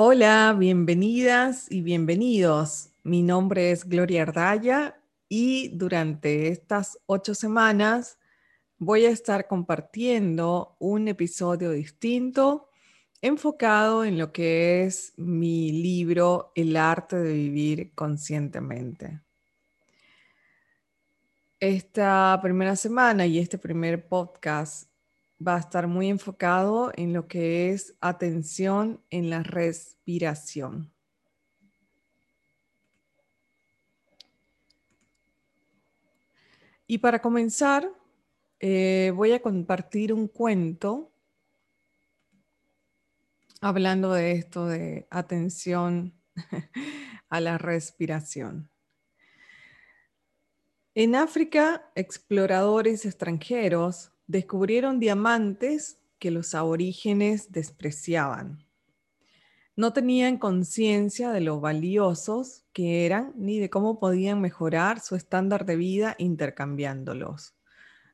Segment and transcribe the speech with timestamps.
[0.00, 2.90] Hola, bienvenidas y bienvenidos.
[3.02, 8.16] Mi nombre es Gloria Ardaya y durante estas ocho semanas
[8.78, 12.68] voy a estar compartiendo un episodio distinto
[13.22, 19.20] enfocado en lo que es mi libro El arte de vivir conscientemente.
[21.58, 24.88] Esta primera semana y este primer podcast
[25.46, 30.92] va a estar muy enfocado en lo que es atención en la respiración.
[36.86, 37.90] Y para comenzar,
[38.60, 41.12] eh, voy a compartir un cuento
[43.60, 46.14] hablando de esto de atención
[47.28, 48.70] a la respiración.
[50.94, 58.64] En África, exploradores extranjeros descubrieron diamantes que los aborígenes despreciaban.
[59.74, 65.64] No tenían conciencia de lo valiosos que eran ni de cómo podían mejorar su estándar
[65.64, 67.54] de vida intercambiándolos.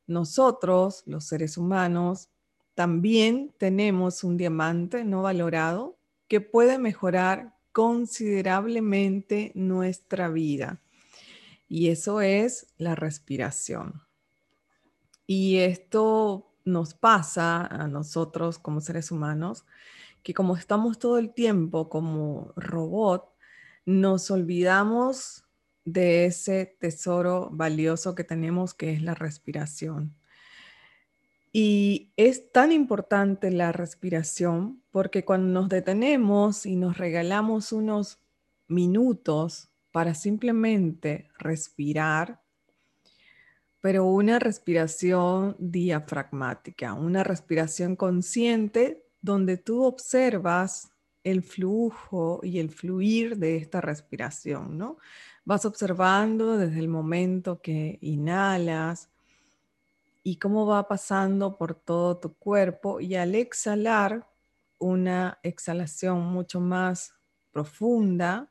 [0.07, 2.29] Nosotros, los seres humanos,
[2.75, 5.97] también tenemos un diamante no valorado
[6.29, 10.81] que puede mejorar considerablemente nuestra vida.
[11.69, 14.04] Y eso es la respiración.
[15.27, 19.65] Y esto nos pasa a nosotros como seres humanos,
[20.23, 23.31] que como estamos todo el tiempo como robot,
[23.85, 25.45] nos olvidamos
[25.85, 30.15] de ese tesoro valioso que tenemos que es la respiración.
[31.53, 38.19] Y es tan importante la respiración porque cuando nos detenemos y nos regalamos unos
[38.67, 42.41] minutos para simplemente respirar,
[43.85, 50.91] pero una respiración diafragmática, una respiración consciente donde tú observas
[51.23, 54.97] el flujo y el fluir de esta respiración, ¿no?
[55.45, 59.11] Vas observando desde el momento que inhalas
[60.23, 64.27] y cómo va pasando por todo tu cuerpo y al exhalar
[64.79, 67.13] una exhalación mucho más
[67.53, 68.51] profunda,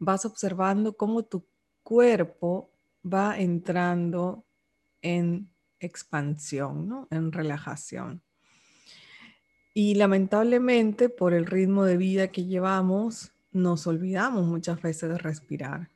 [0.00, 1.46] vas observando cómo tu
[1.84, 2.71] cuerpo
[3.04, 4.44] va entrando
[5.00, 8.22] en expansión, en relajación.
[9.74, 15.90] Y lamentablemente por el ritmo de vida que llevamos, nos olvidamos muchas veces de respirar.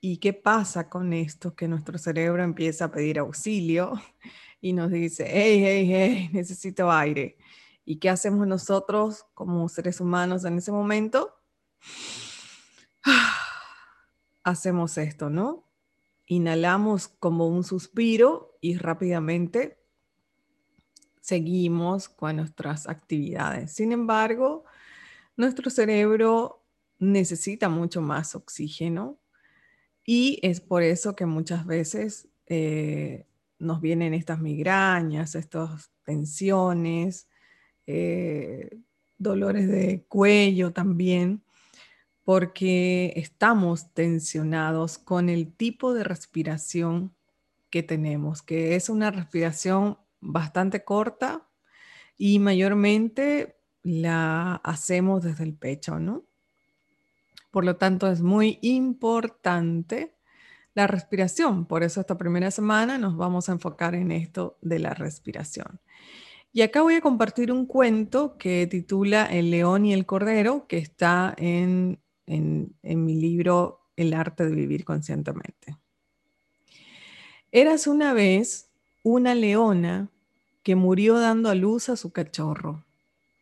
[0.00, 1.54] ¿Y qué pasa con esto?
[1.54, 4.00] Que nuestro cerebro empieza a pedir auxilio
[4.60, 7.36] y nos dice, hey, hey, hey, necesito aire.
[7.84, 11.34] ¿Y qué hacemos nosotros como seres humanos en ese momento?
[14.42, 15.69] Hacemos esto, ¿no?
[16.30, 19.80] Inhalamos como un suspiro y rápidamente
[21.20, 23.72] seguimos con nuestras actividades.
[23.72, 24.64] Sin embargo,
[25.36, 26.64] nuestro cerebro
[27.00, 29.18] necesita mucho más oxígeno
[30.06, 33.26] y es por eso que muchas veces eh,
[33.58, 37.28] nos vienen estas migrañas, estas tensiones,
[37.88, 38.78] eh,
[39.18, 41.42] dolores de cuello también,
[42.30, 47.12] porque estamos tensionados con el tipo de respiración
[47.70, 51.48] que tenemos, que es una respiración bastante corta
[52.16, 56.22] y mayormente la hacemos desde el pecho, ¿no?
[57.50, 60.14] Por lo tanto, es muy importante
[60.74, 61.66] la respiración.
[61.66, 65.80] Por eso esta primera semana nos vamos a enfocar en esto de la respiración.
[66.52, 70.78] Y acá voy a compartir un cuento que titula El león y el cordero, que
[70.78, 71.99] está en
[72.30, 75.76] en, mi libro El arte de vivir conscientemente.
[77.52, 78.70] Eras una vez
[79.02, 80.08] una leona
[80.62, 82.84] que murió dando a luz a su cachorro.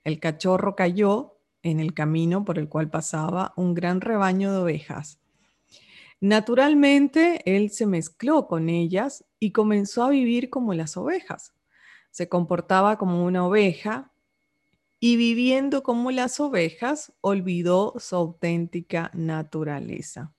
[0.05, 5.19] El cachorro cayó en el camino por el cual pasaba un gran rebaño de ovejas.
[6.21, 11.53] Naturalmente, él se mezcló con ellas y comenzó a vivir como las ovejas.
[12.11, 14.11] Se comportaba como una oveja
[15.01, 20.33] y viviendo como las ovejas, olvidó su auténtica naturaleza.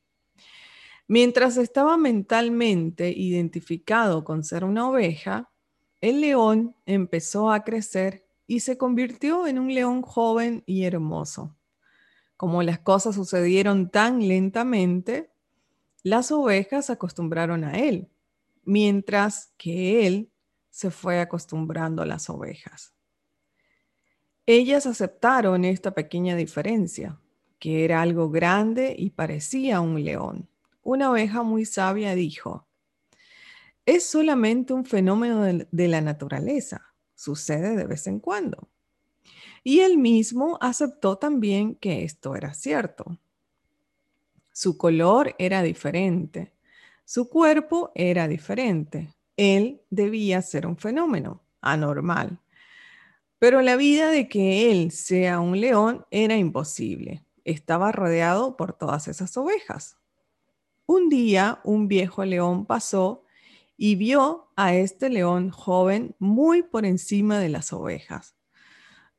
[1.08, 5.50] Mientras estaba mentalmente identificado con ser una oveja,
[6.02, 11.56] el león empezó a crecer y se convirtió en un león joven y hermoso.
[12.38, 15.32] Como las cosas sucedieron tan lentamente,
[16.04, 18.10] las ovejas acostumbraron a él,
[18.64, 20.32] mientras que él
[20.70, 22.94] se fue acostumbrando a las ovejas.
[24.52, 27.20] Ellas aceptaron esta pequeña diferencia,
[27.60, 30.50] que era algo grande y parecía un león.
[30.82, 32.66] Una oveja muy sabia dijo,
[33.86, 36.82] es solamente un fenómeno de, la naturaleza,
[37.14, 38.68] sucede de vez en cuando.
[39.64, 43.20] Y él mismo aceptó también que esto era cierto.
[44.52, 46.54] Su color era diferente,
[47.06, 49.14] su cuerpo era diferente.
[49.38, 52.40] Él debía ser un fenómeno anormal.
[53.40, 57.26] Pero la vida de que él sea un león era imposible.
[57.46, 59.98] Estaba rodeado por todas esas ovejas.
[60.86, 63.24] Un día un viejo león pasó
[63.78, 68.36] y vio a este león joven muy por encima de las ovejas.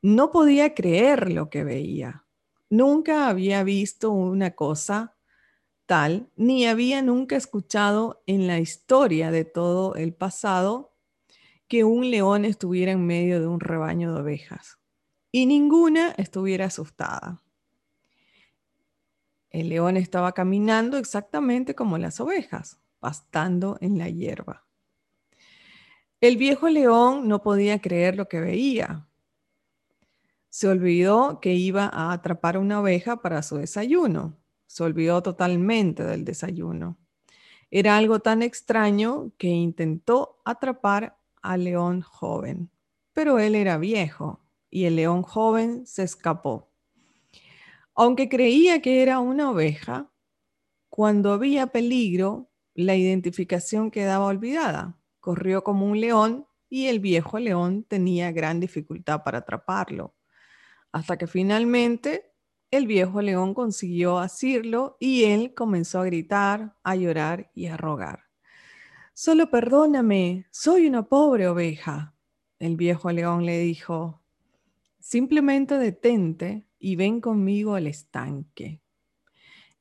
[0.03, 2.25] No podía creer lo que veía.
[2.69, 5.15] Nunca había visto una cosa
[5.87, 10.90] tal, ni había nunca escuchado en la historia de todo el pasado
[11.71, 14.77] que un león estuviera en medio de un rebaño de ovejas
[15.31, 17.41] y ninguna estuviera asustada.
[19.49, 24.65] El león estaba caminando exactamente como las ovejas, pastando en la hierba.
[26.19, 29.07] El viejo león no podía creer lo que veía.
[30.49, 34.37] Se olvidó que iba a atrapar una oveja para su desayuno.
[34.67, 36.97] Se olvidó totalmente del desayuno.
[37.69, 42.69] Era algo tan extraño que intentó atrapar al león joven,
[43.13, 46.71] pero él era viejo y el león joven se escapó.
[47.93, 50.11] Aunque creía que era una oveja,
[50.89, 54.97] cuando había peligro, la identificación quedaba olvidada.
[55.19, 60.15] Corrió como un león y el viejo león tenía gran dificultad para atraparlo,
[60.91, 62.33] hasta que finalmente
[62.71, 68.30] el viejo león consiguió asirlo y él comenzó a gritar, a llorar y a rogar.
[69.13, 72.15] Solo perdóname, soy una pobre oveja.
[72.59, 74.21] El viejo león le dijo,
[74.99, 78.81] simplemente detente y ven conmigo al estanque.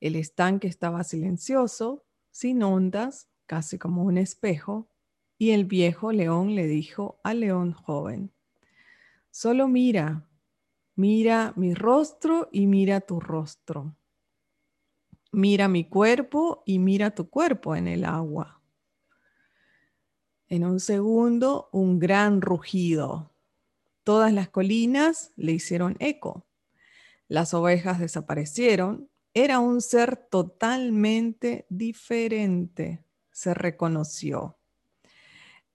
[0.01, 4.89] El estanque estaba silencioso, sin ondas, casi como un espejo,
[5.39, 8.33] y el viejo león le dijo al león joven,
[9.31, 10.29] solo mira,
[10.97, 13.97] mira mi rostro y mira tu rostro.
[15.33, 18.60] Mira mi cuerpo y mira tu cuerpo en el agua.
[20.51, 23.33] En un segundo, un gran rugido.
[24.03, 26.45] Todas las colinas le hicieron eco.
[27.29, 29.09] Las ovejas desaparecieron.
[29.33, 33.05] Era un ser totalmente diferente.
[33.31, 34.59] Se reconoció.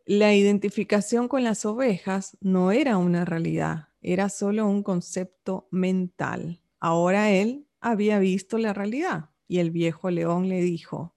[0.06, 6.62] La identificación con las ovejas no era una realidad, era solo un concepto mental.
[6.82, 11.15] Ahora él había visto la realidad y el viejo león le dijo,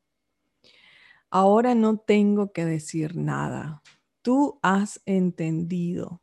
[1.31, 3.83] ahora no tengo que decir nada,
[4.23, 6.23] tú has entendido.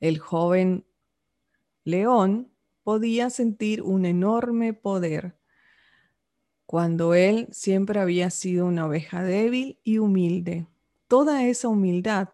[0.00, 0.86] El joven
[1.84, 2.52] león
[2.82, 5.38] podía sentir un enorme poder
[6.66, 10.66] cuando él siempre había sido una oveja débil y humilde.
[11.06, 12.28] Toda esa humildad,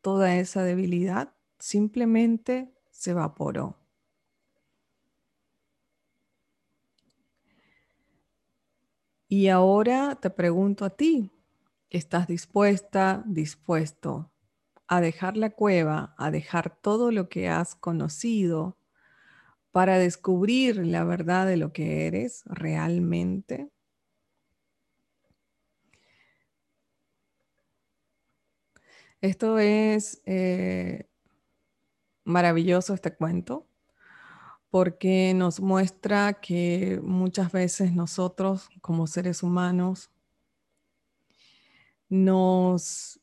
[0.00, 3.76] toda esa debilidad simplemente se evaporó.
[9.30, 11.30] Y ahora te pregunto a ti,
[11.90, 14.32] ¿estás dispuesta, dispuesto
[14.86, 18.78] a dejar la cueva, a dejar todo lo que has conocido,
[19.70, 23.70] para descubrir la verdad de lo que eres realmente?
[29.20, 31.06] Esto es eh,
[32.24, 33.66] maravilloso, este cuento,
[34.78, 40.12] porque nos muestra que muchas veces nosotros como seres humanos
[42.08, 43.18] nos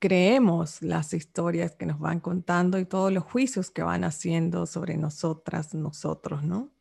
[0.00, 4.96] creemos las historias que nos van contando y todos los juicios que van haciendo sobre
[4.96, 6.72] nosotras, nosotros, ¿no?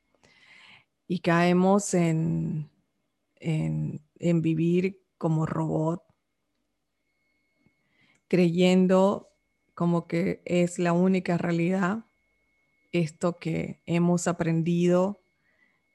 [1.08, 2.72] Y caemos en,
[3.36, 4.02] en,
[4.42, 6.02] vivir como robot,
[8.28, 9.30] creyendo
[9.76, 12.08] como que es la única realidad
[12.94, 15.20] esto que hemos aprendido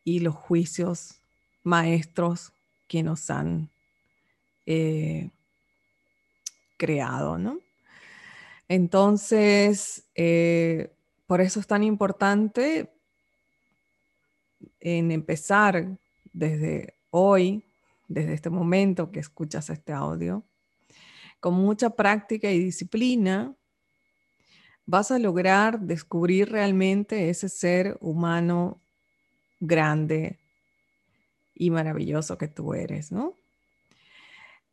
[0.04, 1.22] y los juicios
[1.62, 2.52] maestros
[2.88, 3.70] que nos han
[4.66, 5.30] eh,
[6.76, 7.58] creado, ¿no?
[8.68, 10.92] Entonces, eh,
[11.26, 12.92] por eso es tan importante
[14.80, 15.98] en empezar
[16.32, 17.64] desde hoy,
[18.08, 20.44] desde este momento que escuchas este audio,
[21.40, 23.54] con mucha práctica y disciplina,
[24.88, 28.80] vas a lograr descubrir realmente ese ser humano
[29.60, 30.38] grande
[31.54, 33.34] y maravilloso que tú eres, ¿no?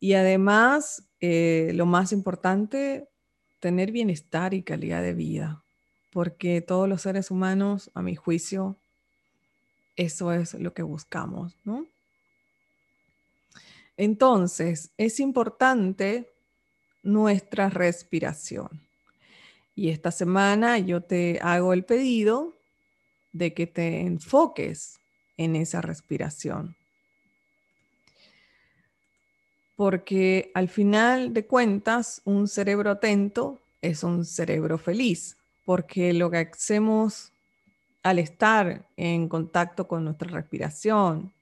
[0.00, 3.10] Y además, eh, lo más importante,
[3.60, 5.62] tener bienestar y calidad de vida,
[6.12, 8.78] porque todos los seres humanos, a mi juicio,
[9.96, 11.86] eso es lo que buscamos, ¿no?
[13.98, 16.32] Entonces, es importante
[17.02, 18.85] nuestra respiración.
[19.76, 22.54] Y esta semana yo te hago el pedido
[23.32, 24.98] de que te enfoques
[25.36, 26.74] en esa respiración.
[29.76, 36.38] Porque al final de cuentas, un cerebro atento es un cerebro feliz, porque lo que
[36.38, 37.32] hacemos
[38.02, 41.34] al estar en contacto con nuestra respiración,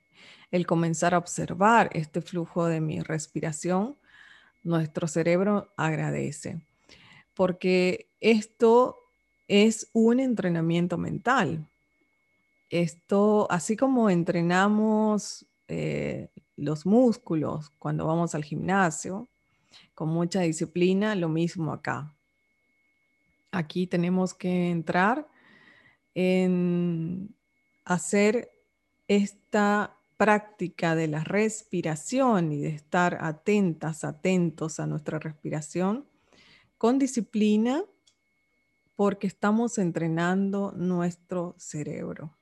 [0.51, 3.97] el comenzar a observar este flujo de mi respiración,
[4.65, 6.61] nuestro cerebro agradece,
[7.35, 8.97] porque esto
[9.49, 11.69] es un entrenamiento mental.
[12.71, 19.29] Esto, así como entrenamos eh, los músculos cuando vamos al gimnasio,
[19.95, 22.15] con mucha disciplina, lo mismo acá.
[23.53, 25.29] Aquí tenemos que entrar
[26.15, 27.35] en
[27.85, 28.51] hacer
[29.07, 36.07] esta práctica de la respiración y de estar atentas, atentos a nuestra respiración
[36.85, 37.83] con disciplina
[38.95, 42.37] porque estamos entrenando nuestro cerebro.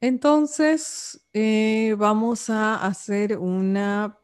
[0.00, 4.20] Entonces, eh, vamos a hacer una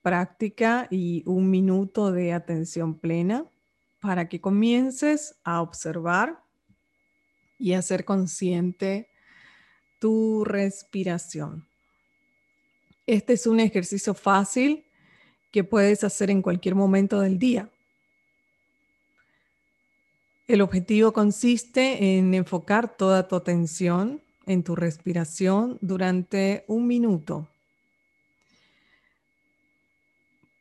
[0.00, 3.44] práctica y un minuto de atención plena
[3.98, 6.44] para que comiences a observar
[7.58, 9.08] y a ser consciente
[9.98, 11.66] tu respiración.
[13.08, 14.84] Este es un ejercicio fácil
[15.50, 17.70] que puedes hacer en cualquier momento del día.
[20.46, 27.48] El objetivo consiste en enfocar toda tu atención en tu respiración durante un minuto.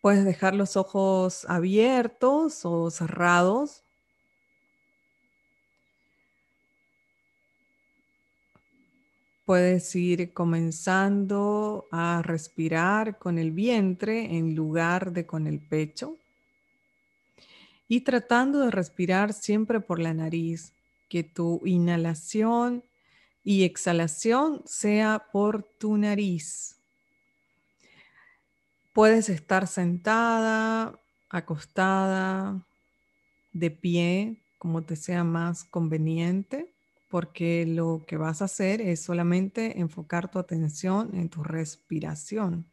[0.01, 3.86] Puedes dejar los ojos abiertos o cerrados
[9.47, 16.17] Puedes ir comenzando a respirar con el vientre en lugar de con el pecho
[17.87, 20.73] y tratando de respirar siempre por la nariz,
[21.07, 22.83] que tu inhalación
[23.41, 26.75] y exhalación sea por tu nariz.
[28.91, 30.99] Puedes estar sentada,
[31.29, 32.65] acostada,
[33.53, 36.73] de pie, como te sea más conveniente
[37.09, 42.65] porque lo que vas a hacer es solamente enfocar tu atención en tu respiración.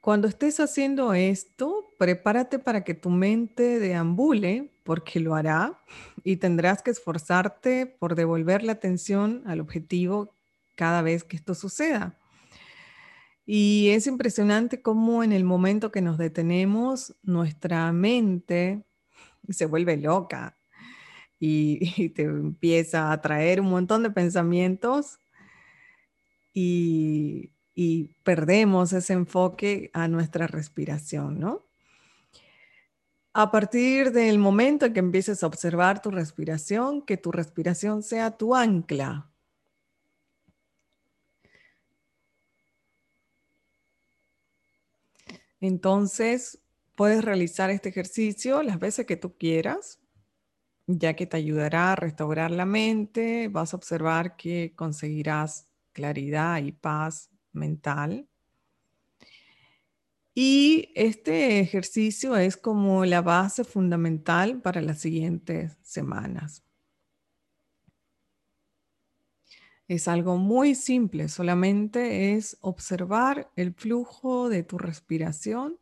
[0.00, 5.78] Cuando estés haciendo esto, prepárate para que tu mente deambule, porque lo hará,
[6.24, 10.32] y tendrás que esforzarte por devolver la atención al objetivo
[10.76, 12.16] cada vez que esto suceda.
[13.44, 18.84] Y es impresionante cómo en el momento que nos detenemos, nuestra mente
[19.48, 20.57] se vuelve loca
[21.40, 25.18] y, te empieza a traer un montón de pensamientos
[26.52, 31.66] y, y perdemos ese enfoque a nuestra respiración, ¿no?
[33.34, 38.36] A partir del momento en que empieces a observar tu respiración, que tu respiración sea
[38.36, 39.30] tu ancla.
[45.60, 46.60] Entonces,
[46.96, 50.00] puedes realizar este ejercicio las veces que tú quieras
[50.88, 56.72] ya que te ayudará a restaurar la mente, vas a observar que conseguirás claridad y
[56.72, 58.26] paz mental.
[60.34, 66.64] Y este ejercicio es como la base fundamental para las siguientes semanas.
[69.88, 75.78] Es algo muy simple, solamente es observar el flujo de tu respiración,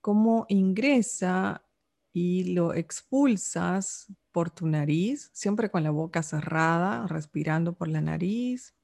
[0.00, 1.64] cómo ingresa
[2.12, 8.74] y lo expulsas por tu nariz, siempre con la boca cerrada, respirando por la nariz.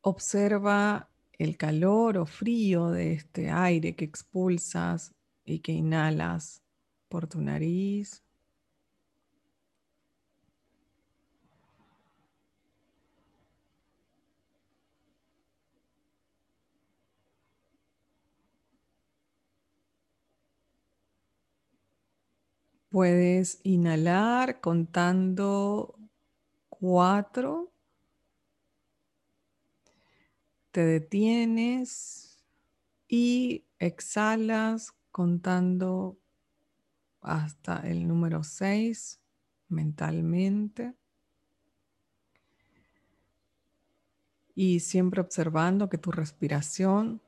[0.00, 6.62] Observa el calor o frío de este aire que expulsas y que inhalas
[7.08, 8.24] por tu nariz.
[22.90, 25.98] Puedes inhalar contando
[26.70, 27.70] cuatro.
[30.70, 32.38] Te detienes
[33.06, 36.18] y exhalas contando
[37.20, 39.20] hasta el número seis
[39.68, 40.94] mentalmente.
[44.54, 47.20] Y siempre observando que tu respiración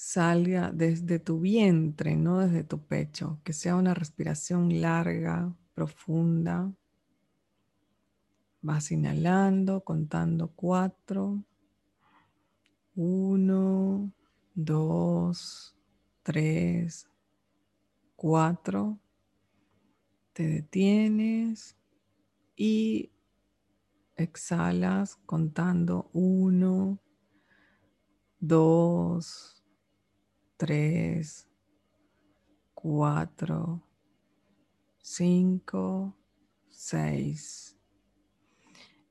[0.00, 6.72] salga desde tu vientre, no desde tu pecho, que sea una respiración larga, profunda.
[8.62, 11.44] Vas inhalando, contando cuatro.
[12.94, 14.10] Uno,
[14.54, 15.76] dos,
[16.22, 17.06] tres,
[18.16, 18.98] cuatro.
[20.32, 21.76] Te detienes
[22.56, 23.12] y
[24.16, 26.98] exhalas contando uno,
[28.38, 29.59] dos,
[30.60, 31.48] tres,
[32.74, 33.80] cuatro,
[35.00, 36.14] cinco,
[36.68, 37.78] seis.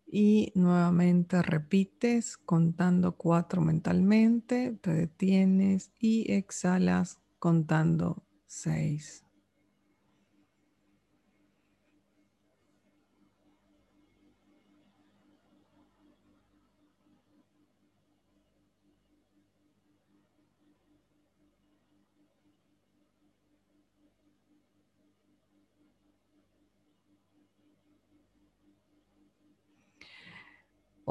[0.06, 9.26] Y nuevamente repites contando cuatro mentalmente, te detienes y exhalas contando seis.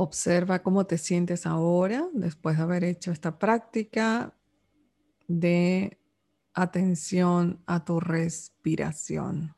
[0.00, 4.33] Observa cómo te sientes ahora después de haber hecho esta práctica
[5.26, 5.99] de
[6.55, 9.57] atención a tu respiración.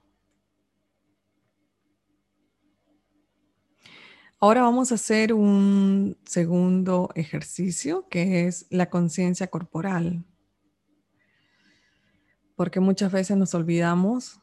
[4.38, 10.24] Ahora vamos a hacer un segundo ejercicio que es la conciencia corporal.
[12.56, 14.40] Porque muchas veces nos olvidamos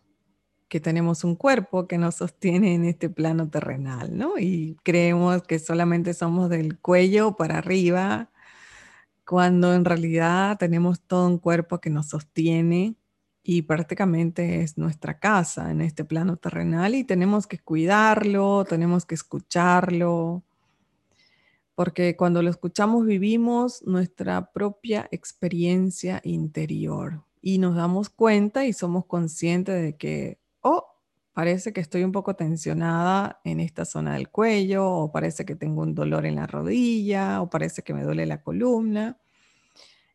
[0.67, 4.38] que tenemos un cuerpo que nos sostiene en este plano terrenal, ¿no?
[4.38, 8.29] Y creemos que solamente somos del cuello para arriba,
[9.25, 12.95] cuando en realidad tenemos todo un cuerpo que nos sostiene
[13.43, 19.15] y prácticamente es nuestra casa en este plano terrenal y tenemos que cuidarlo, tenemos que
[19.15, 20.43] escucharlo,
[21.75, 29.05] porque cuando lo escuchamos vivimos nuestra propia experiencia interior y nos damos cuenta y somos
[29.05, 30.39] conscientes de que
[31.38, 35.84] parece que estoy un poco tensionada en esta zona del cuello, o parece que tengo
[35.84, 39.20] un dolor en la rodilla, o parece que me duele la columna.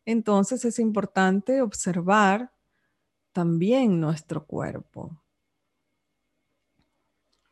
[0.03, 2.51] Entonces es importante observar
[3.31, 5.17] también nuestro cuerpo.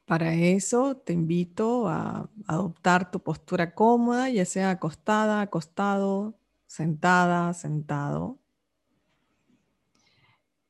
[0.04, 8.38] Para eso te invito a adoptar tu postura cómoda, ya sea acostada, acostado, sentada, sentado.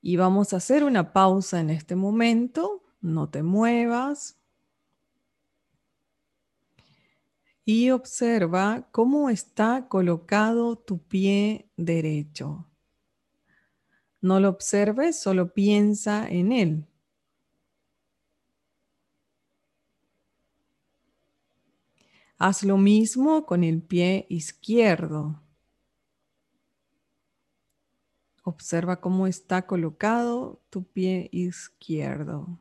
[0.03, 4.37] Y vamos a hacer una pausa en este momento, no te muevas.
[7.65, 12.67] Y observa cómo está colocado tu pie derecho.
[14.21, 16.87] No lo observes, solo piensa en él.
[22.37, 25.39] Haz lo mismo con el pie izquierdo.
[28.43, 32.57] Observa cómo está colocado tu pie izquierdo.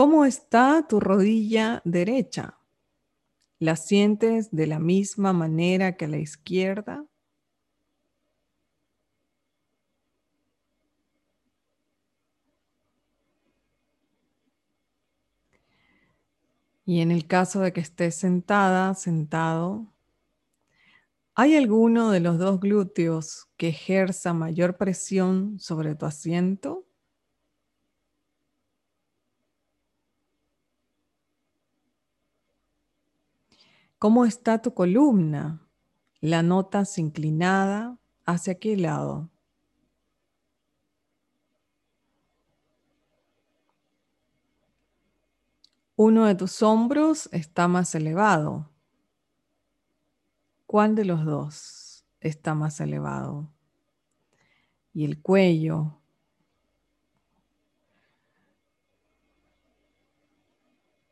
[0.00, 2.58] ¿Cómo está tu rodilla derecha?
[3.58, 7.04] ¿La sientes de la misma manera que la izquierda?
[16.86, 19.92] Y en el caso de que estés sentada, sentado,
[21.34, 26.89] ¿hay alguno de los dos glúteos que ejerza mayor presión sobre tu asiento?
[34.00, 35.60] ¿Cómo está tu columna?
[36.22, 37.98] ¿La notas inclinada?
[38.24, 39.28] ¿Hacia qué lado?
[45.96, 48.70] Uno de tus hombros está más elevado.
[50.64, 53.52] ¿Cuál de los dos está más elevado?
[54.94, 55.99] Y el cuello.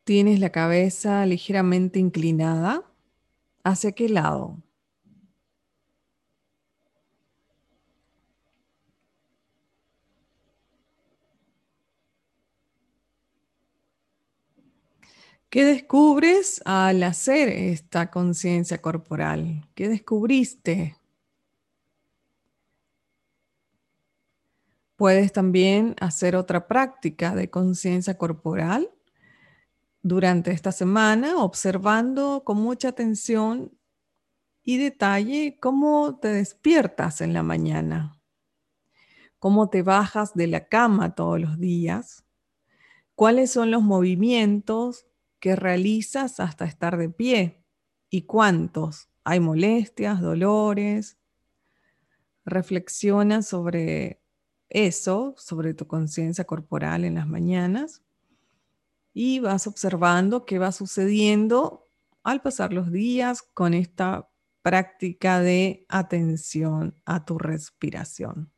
[0.08, 2.82] ¿Tienes la cabeza ligeramente inclinada?
[3.62, 4.56] ¿Hacia qué lado?
[15.50, 19.68] ¿Qué descubres al hacer esta conciencia corporal?
[19.74, 20.96] ¿Qué descubriste?
[24.96, 28.88] Puedes también hacer otra práctica de conciencia corporal
[30.02, 33.76] durante esta semana, observando con mucha atención
[34.62, 38.20] y detalle cómo te despiertas en la mañana,
[39.38, 42.24] cómo te bajas de la cama todos los días,
[43.14, 45.06] cuáles son los movimientos
[45.40, 47.64] que realizas hasta estar de pie
[48.10, 49.08] y cuántos.
[49.24, 51.18] Hay molestias, dolores.
[52.44, 54.22] Reflexiona sobre
[54.68, 58.02] eso, sobre tu conciencia corporal en las mañanas
[59.20, 61.88] y vas observando qué va sucediendo
[62.22, 64.30] al pasar los días con esta
[64.62, 68.52] práctica de atención a tu respiración.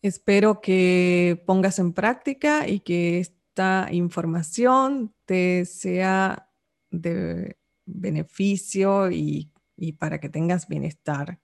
[0.00, 6.48] Espero que pongas en práctica y que esta información te sea
[6.90, 9.52] de beneficio y,
[9.98, 11.38] para que tengas bienestar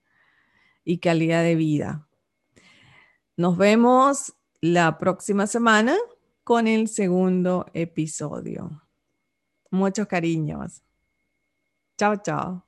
[0.85, 2.09] y calidad de vida.
[3.37, 5.95] Nos vemos la próxima semana
[6.49, 8.83] con el segundo episodio.
[9.71, 10.83] Muchos cariños.
[11.99, 12.68] Chao, chao.